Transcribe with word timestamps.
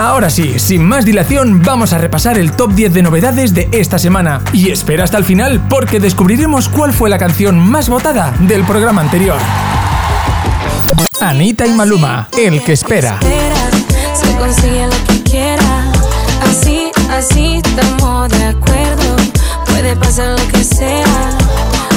Ahora 0.00 0.30
sí, 0.30 0.58
sin 0.58 0.82
más 0.82 1.04
dilación, 1.04 1.62
vamos 1.62 1.92
a 1.92 1.98
repasar 1.98 2.38
el 2.38 2.52
top 2.52 2.72
10 2.72 2.94
de 2.94 3.02
novedades 3.02 3.52
de 3.52 3.68
esta 3.70 3.98
semana. 3.98 4.40
Y 4.50 4.70
espera 4.70 5.04
hasta 5.04 5.18
el 5.18 5.24
final 5.24 5.60
porque 5.68 6.00
descubriremos 6.00 6.70
cuál 6.70 6.94
fue 6.94 7.10
la 7.10 7.18
canción 7.18 7.58
más 7.58 7.90
votada 7.90 8.32
del 8.40 8.64
programa 8.64 9.02
anterior. 9.02 9.36
Anita 11.20 11.66
y 11.66 11.72
Maluma, 11.72 12.28
el 12.34 12.62
que 12.62 12.72
espera. 12.72 13.18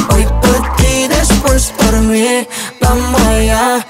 Hoy 0.09 0.25
por 0.41 0.75
ti, 0.75 1.07
después 1.07 1.73
por 1.77 2.01
mí. 2.01 2.45
Vamos 2.81 3.21
allá, 3.21 3.85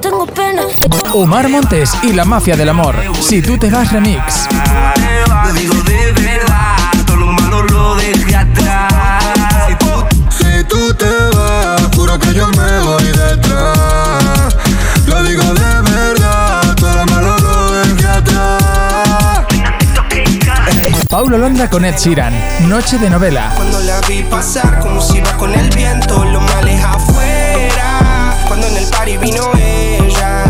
tengo 0.00 0.26
pena. 0.26 0.62
Omar 1.14 1.48
Montes 1.48 1.92
y 2.02 2.12
la 2.12 2.24
mafia 2.24 2.56
del 2.56 2.68
amor. 2.68 2.96
Si 3.20 3.42
tú 3.42 3.58
te 3.58 3.70
vas 3.70 3.92
remix. 3.92 4.48
Paulo 21.30 21.46
Londra 21.46 21.70
con 21.70 21.84
Ed 21.84 21.94
Sheeran. 21.96 22.34
Noche 22.68 22.98
de 22.98 23.08
novela. 23.08 23.52
Cuando 23.54 23.78
la 23.82 24.00
vi 24.00 24.24
pasar, 24.24 24.80
como 24.80 25.00
si 25.00 25.18
iba 25.18 25.30
con 25.36 25.54
el 25.54 25.70
viento, 25.70 26.24
lo 26.24 26.40
males 26.40 26.82
afuera. 26.82 28.34
Cuando 28.48 28.66
en 28.66 28.76
el 28.78 28.86
party 28.86 29.16
vino 29.18 29.48
ella, 29.54 30.42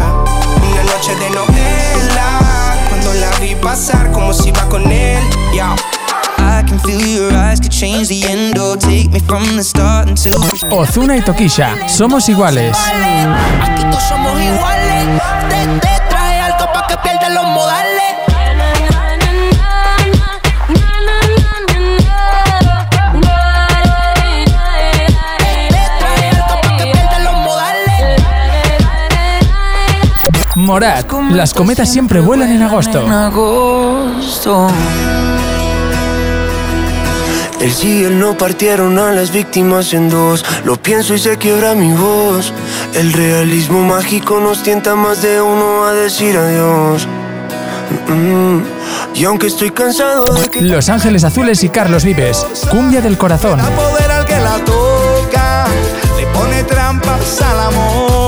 una 0.57 0.83
noche 0.85 1.15
de 1.17 1.29
novela. 1.29 2.79
Cuando 2.89 3.13
la 3.13 3.31
vi 3.41 3.55
pasar, 3.57 4.11
como 4.11 4.33
si 4.33 4.49
iba 4.49 4.67
con 4.71 4.91
él, 4.91 5.23
ya. 5.55 5.77
I 6.39 6.65
can 6.67 6.81
feel 6.81 6.99
your 6.99 7.31
eyes 7.35 7.61
could 7.61 7.73
change 7.73 8.09
the 8.09 8.25
end 8.27 8.59
or 8.59 8.79
take 8.79 9.11
me 9.11 9.21
from 9.21 9.45
the 9.57 9.63
start 9.63 10.09
until 10.09 10.33
Ozuna 10.71 11.15
y 11.15 11.21
Tokisha. 11.21 11.77
Somos 11.91 12.27
iguales. 12.31 12.75
Aquí 13.63 13.83
todos 13.83 14.03
somos 14.05 14.33
iguales. 14.41 15.21
Te, 15.51 15.67
te 15.87 16.03
traje 16.09 16.41
algo 16.41 16.73
pa' 16.73 16.87
que 16.87 16.97
pierdas 16.97 17.35
los 17.35 17.45
modales. 17.49 18.10
Morat. 30.81 31.13
Las 31.31 31.53
cometas 31.53 31.93
siempre 31.93 32.21
vuelan 32.21 32.51
en 32.53 32.63
agosto. 32.63 33.07
El 37.61 37.71
sí 37.71 38.01
y 38.01 38.05
el 38.05 38.19
no 38.19 38.35
partieron 38.39 38.99
a 38.99 39.13
las 39.13 39.31
víctimas 39.31 39.93
en 39.93 40.09
dos. 40.09 40.43
Lo 40.65 40.81
pienso 40.81 41.13
y 41.13 41.19
se 41.19 41.37
quiebra 41.37 41.75
mi 41.75 41.93
voz. 41.93 42.55
El 42.95 43.13
realismo 43.13 43.83
mágico 43.83 44.41
nos 44.41 44.63
tienta 44.63 44.95
más 44.95 45.21
de 45.21 45.43
uno 45.43 45.85
a 45.85 45.93
decir 45.93 46.39
adiós. 46.39 47.07
Mm, 48.09 48.61
Y 49.17 49.25
aunque 49.27 49.49
estoy 49.49 49.73
cansado 49.73 50.25
de 50.25 50.49
que 50.49 50.63
Los 50.63 50.89
Ángeles 50.89 51.25
Azules 51.25 51.63
y 51.63 51.69
Carlos 51.69 52.05
Vives. 52.05 52.47
Cumbia 52.71 53.03
del 53.03 53.19
corazón. 53.19 53.61
poder 53.61 54.11
al 54.11 54.25
que 54.25 54.39
la 54.39 54.57
toca, 54.65 55.67
le 56.17 56.27
pone 56.29 56.65
trampas 56.65 57.43
al 57.43 57.61
amor 57.61 58.20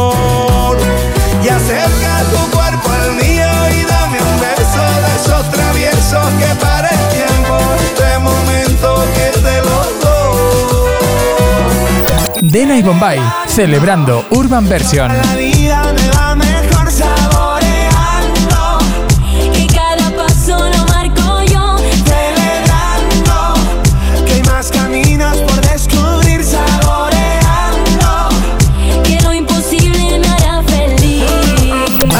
imposible 29.33 30.19
me 30.19 30.29
hará 30.29 30.63
feliz. 30.65 31.25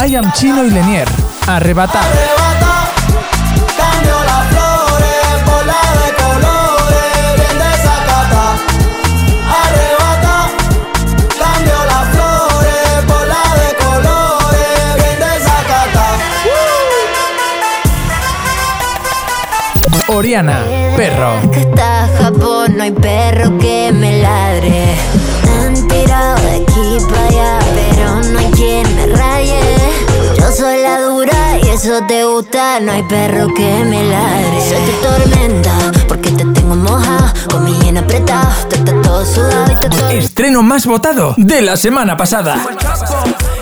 I 0.03 0.15
am 0.15 0.31
Chino 0.33 0.65
y 0.65 0.71
Lenier. 0.71 1.07
Arrebatar. 1.45 2.52
Oriana. 20.13 20.63
Perro. 20.95 21.51
Que 21.51 21.61
está 21.61 22.07
Japón, 22.19 22.77
no 22.77 22.83
hay 22.83 22.91
perro 22.91 23.57
que 23.57 23.91
me 23.91 24.21
ladre. 24.21 24.95
Han 25.49 25.87
tirado 25.87 26.39
de 26.41 26.55
aquí 26.55 27.05
para 27.09 27.27
allá, 27.27 27.59
pero 27.73 28.31
no 28.31 28.39
hay 28.39 28.51
quien 28.51 28.95
me 28.95 29.07
raye. 29.07 29.59
Yo 30.37 30.51
soy 30.51 30.81
la 30.81 31.01
dura 31.01 31.57
y 31.63 31.69
eso 31.69 31.99
te 32.07 32.23
gusta, 32.25 32.79
no 32.79 32.91
hay 32.91 33.03
perro 33.03 33.47
que 33.55 33.83
me 33.85 34.03
ladre. 34.03 34.61
Soy 34.61 34.77
tu 34.85 35.07
tormenta, 35.07 35.71
porque 36.07 36.29
te 36.31 36.45
tengo 36.45 36.75
moja, 36.75 37.33
con 37.49 37.65
mi 37.65 37.73
llena 37.79 38.01
apretada, 38.01 38.55
tú 38.69 38.75
estás 38.75 39.01
todo 39.01 39.25
sudado 39.25 39.71
y 39.71 39.75
te 39.75 39.89
todo 39.89 40.09
Estreno 40.09 40.61
más 40.61 40.85
votado 40.85 41.33
de 41.37 41.61
la 41.61 41.75
semana 41.75 42.15
pasada. 42.15 42.57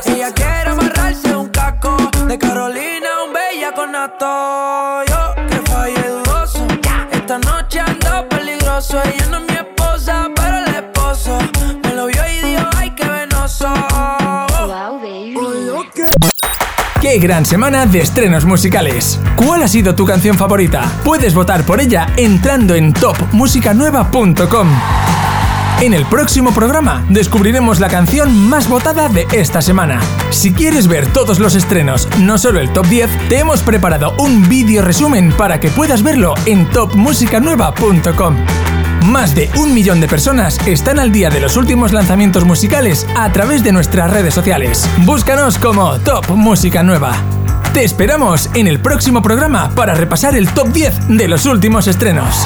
Ella 0.05 0.33
quiere 0.33 0.69
amarrarse 0.69 1.33
un 1.33 1.47
caco 1.47 1.95
de 2.27 2.37
Carolina, 2.37 3.09
un 3.25 3.33
bella 3.33 3.71
con 3.73 3.93
nato. 3.93 5.03
Yo 5.07 5.40
peligroso. 8.81 9.01
Ella 9.03 9.27
no 9.29 9.37
es 9.37 9.43
mi 9.43 9.55
esposa, 9.55 10.27
pero 10.35 10.57
el 10.57 10.75
esposo 10.75 11.37
me 11.83 11.93
lo 11.93 12.07
vio 12.07 12.21
y 12.27 12.45
dijo, 12.45 12.65
ay, 12.77 12.89
qué 12.91 13.07
venoso. 13.07 13.67
¡Qué 17.01 17.17
gran 17.17 17.45
semana 17.45 17.87
de 17.87 17.99
estrenos 17.99 18.45
musicales! 18.45 19.19
¿Cuál 19.35 19.63
ha 19.63 19.67
sido 19.67 19.95
tu 19.95 20.05
canción 20.05 20.37
favorita? 20.37 20.83
Puedes 21.03 21.33
votar 21.33 21.63
por 21.63 21.81
ella 21.81 22.07
entrando 22.15 22.75
en 22.75 22.93
topmusicanueva.com. 22.93 24.67
En 25.81 25.95
el 25.95 26.05
próximo 26.05 26.53
programa 26.53 27.03
descubriremos 27.09 27.79
la 27.79 27.89
canción 27.89 28.47
más 28.47 28.69
votada 28.69 29.09
de 29.09 29.25
esta 29.31 29.63
semana. 29.63 29.99
Si 30.29 30.53
quieres 30.53 30.87
ver 30.87 31.07
todos 31.07 31.39
los 31.39 31.55
estrenos, 31.55 32.07
no 32.19 32.37
solo 32.37 32.59
el 32.59 32.71
top 32.71 32.85
10, 32.85 33.29
te 33.29 33.39
hemos 33.39 33.61
preparado 33.63 34.13
un 34.19 34.47
vídeo 34.47 34.83
resumen 34.83 35.33
para 35.33 35.59
que 35.59 35.71
puedas 35.71 36.03
verlo 36.03 36.35
en 36.45 36.69
topmusicanueva.com. 36.69 38.35
Más 39.05 39.33
de 39.33 39.49
un 39.57 39.73
millón 39.73 39.99
de 39.99 40.07
personas 40.07 40.59
están 40.67 40.99
al 40.99 41.11
día 41.11 41.29
de 41.29 41.39
los 41.39 41.57
últimos 41.57 41.91
lanzamientos 41.91 42.45
musicales 42.45 43.07
a 43.15 43.31
través 43.31 43.63
de 43.63 43.71
nuestras 43.71 44.11
redes 44.11 44.33
sociales. 44.33 44.87
Búscanos 45.05 45.57
como 45.57 45.99
Top 45.99 46.29
Música 46.29 46.83
Nueva. 46.83 47.15
Te 47.73 47.83
esperamos 47.83 48.49
en 48.53 48.67
el 48.67 48.79
próximo 48.79 49.21
programa 49.21 49.71
para 49.75 49.95
repasar 49.95 50.35
el 50.35 50.47
top 50.49 50.67
10 50.67 51.07
de 51.09 51.27
los 51.27 51.45
últimos 51.45 51.87
estrenos. 51.87 52.45